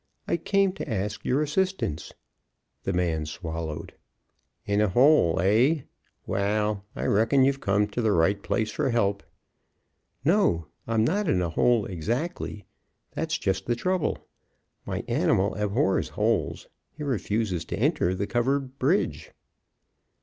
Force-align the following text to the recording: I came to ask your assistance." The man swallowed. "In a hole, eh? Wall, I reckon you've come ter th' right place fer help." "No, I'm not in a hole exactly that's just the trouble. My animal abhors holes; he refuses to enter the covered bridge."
I 0.27 0.35
came 0.35 0.71
to 0.71 0.89
ask 0.91 1.23
your 1.23 1.43
assistance." 1.43 2.11
The 2.85 2.91
man 2.91 3.27
swallowed. 3.27 3.93
"In 4.65 4.81
a 4.81 4.87
hole, 4.89 5.39
eh? 5.39 5.81
Wall, 6.25 6.83
I 6.95 7.05
reckon 7.05 7.43
you've 7.43 7.59
come 7.61 7.85
ter 7.85 8.01
th' 8.01 8.05
right 8.11 8.41
place 8.41 8.71
fer 8.71 8.89
help." 8.89 9.21
"No, 10.25 10.65
I'm 10.87 11.03
not 11.05 11.27
in 11.27 11.39
a 11.39 11.51
hole 11.51 11.85
exactly 11.85 12.65
that's 13.11 13.37
just 13.37 13.67
the 13.67 13.75
trouble. 13.75 14.27
My 14.87 15.03
animal 15.07 15.53
abhors 15.53 16.09
holes; 16.09 16.67
he 16.89 17.03
refuses 17.03 17.63
to 17.65 17.77
enter 17.77 18.15
the 18.15 18.25
covered 18.25 18.79
bridge." 18.79 19.29